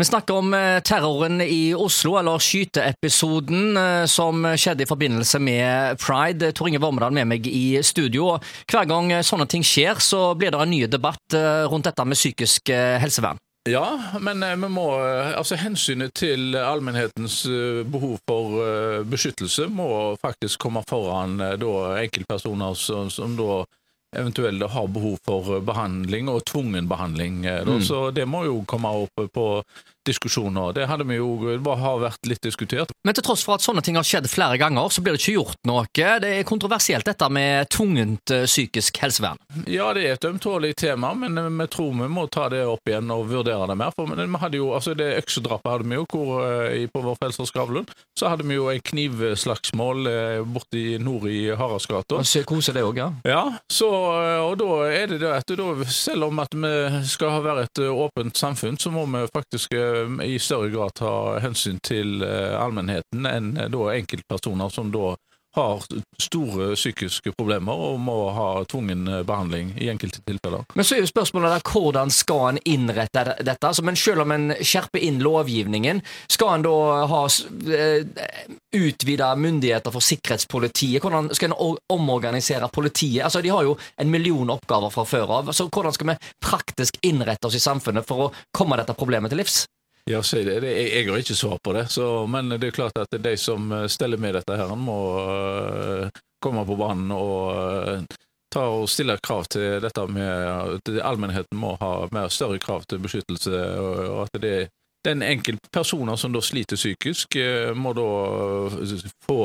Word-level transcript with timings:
Vi 0.00 0.04
snakker 0.04 0.34
om 0.34 0.54
eh, 0.54 0.80
terroren 0.80 1.40
i 1.40 1.74
Oslo, 1.74 2.14
eller 2.16 2.40
skyteepisoden 2.40 3.76
eh, 3.76 4.04
som 4.08 4.46
skjedde 4.56 4.86
i 4.86 4.88
forbindelse 4.88 5.36
med 5.44 5.98
pride. 6.00 6.54
Tor 6.56 6.70
Inge 6.70 6.80
Vormedal 6.80 7.12
med 7.12 7.28
meg 7.28 7.44
i 7.44 7.82
studio. 7.84 8.38
Hver 8.64 8.88
gang 8.88 9.12
sånne 9.20 9.44
ting 9.44 9.60
skjer, 9.60 10.00
så 10.00 10.30
blir 10.40 10.54
det 10.54 10.62
en 10.64 10.72
ny 10.72 10.86
debatt 10.88 11.36
eh, 11.36 11.66
rundt 11.68 11.84
dette 11.90 12.06
med 12.08 12.16
psykisk 12.16 12.72
helsevern. 12.72 13.42
Ja, 13.68 13.84
men 14.24 14.40
vi 14.40 14.70
må, 14.72 14.86
altså 15.36 15.58
hensynet 15.60 16.14
til 16.16 16.56
allmennhetens 16.56 17.42
behov 17.92 18.16
for 18.24 19.04
beskyttelse 19.04 19.66
må 19.68 19.90
faktisk 20.22 20.64
komme 20.64 20.80
foran 20.88 21.36
da, 21.60 21.74
enkeltpersoner 22.00 22.72
som, 22.80 23.12
som 23.12 23.36
da 23.36 23.60
eventuelt 24.16 24.62
har 24.70 24.86
behov 24.86 25.18
for 25.24 25.60
behandling, 25.60 26.28
og 26.28 26.44
tvungen 26.44 26.88
behandling. 26.88 27.44
Eh, 27.46 27.62
mm. 27.66 27.82
Så 27.82 28.10
det 28.10 28.26
må 28.26 28.44
jo 28.48 28.62
komme 28.66 28.90
opp 29.04 29.22
på 29.32 29.46
diskusjoner. 30.06 30.74
Det 30.76 30.86
hadde 30.90 31.06
vi 31.08 31.18
jo, 31.18 31.30
det 31.50 31.76
har 31.82 32.00
vært 32.02 32.28
litt 32.28 32.42
diskutert. 32.44 32.92
Men 33.06 33.16
til 33.16 33.24
tross 33.26 33.44
for 33.46 33.56
at 33.56 33.64
sånne 33.64 33.82
ting 33.84 33.98
har 33.98 34.06
skjedd 34.06 34.28
flere 34.30 34.58
ganger, 34.60 34.90
så 34.92 35.04
blir 35.04 35.16
det 35.16 35.22
ikke 35.22 35.36
gjort 35.38 35.68
noe. 35.68 35.86
Det 35.94 36.30
er 36.30 36.46
kontroversielt 36.48 37.06
dette 37.08 37.28
med 37.32 37.68
tvungent 37.72 38.34
uh, 38.34 38.44
psykisk 38.48 39.00
helsevern? 39.02 39.40
Ja, 39.70 39.90
det 39.96 40.04
er 40.06 40.16
et 40.16 40.26
ømtålig 40.28 40.74
tema, 40.80 41.12
men 41.18 41.38
vi 41.58 41.66
tror 41.72 41.94
vi 41.98 42.10
må 42.10 42.26
ta 42.32 42.48
det 42.52 42.62
opp 42.68 42.88
igjen 42.88 43.10
og 43.12 43.26
vurdere 43.30 43.68
det 43.70 43.78
mer. 43.80 43.94
For 43.96 44.10
vi 44.10 44.42
hadde 44.44 44.60
jo, 44.60 44.70
altså 44.76 44.94
Det 44.98 45.08
øksedrapet 45.20 45.70
hadde 45.70 45.88
vi 45.88 45.98
jo 45.98 46.06
hvor, 46.10 46.46
på 46.92 47.04
vår 47.04 47.18
Frelsers 47.20 47.52
Skavlund. 47.52 47.92
Så 48.18 48.30
hadde 48.30 48.46
vi 48.46 48.58
jo 48.58 48.68
en 48.70 48.82
knivslagsmål 48.90 50.08
borti 50.50 50.84
nord 51.02 51.28
i 51.30 51.48
Haraldsgata. 51.56 52.20
Psykose 52.26 52.74
det 52.76 52.84
òg, 52.84 53.00
ja. 53.00 53.10
Ja, 53.26 53.44
så 53.72 53.90
Eh, 54.20 54.40
og 54.44 54.56
da 54.60 54.68
er 54.90 55.10
det 55.10 55.20
det 55.22 55.30
at 55.32 55.52
da, 55.58 55.68
selv 55.90 56.28
om 56.28 56.42
at 56.42 56.54
vi 56.54 56.72
skal 57.08 57.42
være 57.44 57.66
et 57.68 57.82
eh, 57.82 58.02
åpent 58.04 58.36
samfunn, 58.36 58.78
så 58.80 58.92
må 58.94 59.06
vi 59.10 59.24
faktisk 59.32 59.74
eh, 59.76 59.89
i 60.24 60.38
større 60.42 60.70
grad 60.72 60.94
ta 61.00 61.14
hensyn 61.44 61.80
til 61.86 62.22
allmennheten 62.24 63.26
enn 63.28 63.52
da 63.72 63.88
enkeltpersoner 63.94 64.72
som 64.74 64.92
da 64.94 65.14
har 65.52 65.82
store 66.22 66.74
psykiske 66.74 67.32
problemer 67.38 67.74
og 67.74 67.98
må 68.02 68.16
ha 68.34 68.48
tvungen 68.70 69.08
behandling 69.26 69.72
i 69.82 69.88
enkelte 69.90 70.22
tilfeller. 70.26 70.62
Men 70.78 70.86
så 70.86 70.96
er 70.96 71.02
jo 71.02 71.10
spørsmålet 71.10 71.56
der, 71.56 71.64
hvordan 71.72 72.12
skal 72.14 72.44
en 72.52 72.60
innrette 72.64 73.24
dette? 73.40 73.58
Altså, 73.66 73.82
men 73.86 73.98
selv 73.98 74.24
om 74.24 74.34
en 74.34 74.52
skjerper 74.60 75.02
inn 75.02 75.18
lovgivningen, 75.24 76.02
skal 76.30 76.54
en 76.54 76.66
da 76.66 76.76
ha 77.10 77.22
eh, 77.26 78.28
utvida 78.78 79.32
myndigheter 79.36 79.94
for 79.94 80.06
sikkerhetspolitiet? 80.06 81.02
Hvordan 81.02 81.32
skal 81.34 81.50
en 81.50 81.76
omorganisere 81.90 82.70
politiet? 82.72 83.24
Altså, 83.26 83.42
De 83.42 83.50
har 83.50 83.66
jo 83.66 83.76
en 83.98 84.10
million 84.10 84.54
oppgaver 84.54 84.94
fra 84.94 85.04
før 85.04 85.36
av. 85.40 85.52
Så 85.56 85.66
hvordan 85.66 85.96
skal 85.96 86.12
vi 86.12 86.18
praktisk 86.46 87.02
innrette 87.02 87.50
oss 87.50 87.58
i 87.58 87.64
samfunnet 87.64 88.06
for 88.06 88.28
å 88.28 88.32
komme 88.54 88.78
dette 88.78 88.94
problemet 88.94 89.34
til 89.34 89.42
livs? 89.42 89.64
Ja, 90.04 90.22
si 90.22 90.44
det. 90.44 90.60
Jeg 90.64 91.08
har 91.08 91.20
ikke 91.20 91.34
svar 91.36 91.58
på 91.62 91.72
det, 91.76 91.88
så, 91.92 92.26
men 92.26 92.48
det 92.56 92.70
er 92.70 92.74
klart 92.74 92.98
at 92.98 93.12
de 93.22 93.36
som 93.36 93.70
eh, 93.72 93.86
steller 93.86 94.18
med 94.18 94.34
dette, 94.38 94.56
her, 94.56 94.74
må 94.76 94.98
uh, 95.20 96.20
komme 96.42 96.64
på 96.66 96.76
banen 96.80 97.12
og 97.14 97.54
uh, 97.54 98.18
ta 98.50 98.64
og 98.72 98.88
stille 98.90 99.18
krav 99.22 99.44
til 99.52 99.78
dette 99.84 100.06
med 100.10 100.26
at 100.50 100.92
allmennheten 101.06 101.58
må 101.60 101.76
ha 101.82 102.08
mer 102.12 102.32
større 102.32 102.58
krav 102.58 102.86
til 102.88 103.02
beskyttelse, 103.04 103.52
og 104.10 104.24
at 104.26 104.40
det 104.42 104.58
den 105.06 105.22
enkelte 105.24 105.70
personer 105.72 106.16
som 106.20 106.34
da 106.34 106.42
sliter 106.44 106.76
psykisk, 106.76 107.38
må 107.72 107.94
da 107.96 108.08
få 109.24 109.38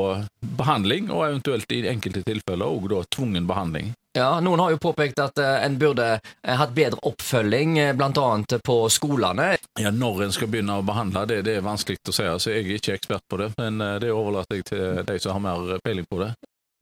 behandling, 0.59 1.07
og 1.07 1.29
eventuelt 1.29 1.71
i 1.71 1.85
enkelte 1.87 2.25
tilfeller 2.27 2.67
òg 2.67 3.05
tvungen 3.07 3.47
behandling. 3.47 3.93
Ja, 4.15 4.39
Noen 4.39 4.59
har 4.59 4.71
jo 4.71 4.77
påpekt 4.79 5.19
at 5.19 5.39
uh, 5.43 5.65
en 5.65 5.75
burde 5.79 6.05
uh, 6.23 6.53
hatt 6.55 6.71
bedre 6.71 7.01
oppfølging, 7.03 7.73
uh, 7.81 7.91
bl.a. 7.99 8.59
på 8.63 8.77
skolene. 8.89 9.47
Ja, 9.79 9.91
Når 9.91 10.23
en 10.23 10.31
skal 10.31 10.47
begynne 10.53 10.77
å 10.79 10.85
behandle 10.87 11.25
det, 11.27 11.41
det 11.49 11.57
er 11.57 11.65
vanskelig 11.65 11.99
å 12.07 12.15
si. 12.15 12.23
altså 12.23 12.53
Jeg 12.53 12.63
er 12.63 12.79
ikke 12.79 12.95
ekspert 12.95 13.27
på 13.27 13.41
det, 13.43 13.51
men 13.59 13.83
det 13.99 14.13
overlater 14.15 14.61
jeg 14.61 14.69
til 14.71 15.03
de 15.03 15.19
som 15.19 15.35
har 15.35 15.43
mer 15.43 15.83
peiling 15.83 16.07
på 16.07 16.21
det. 16.23 16.31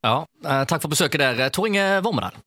Ja, 0.06 0.20
Takk 0.68 0.84
for 0.84 0.92
besøket 0.92 1.24
der, 1.24 1.48
Tor 1.50 1.66
Inge 1.66 1.88
Vormedal. 2.04 2.38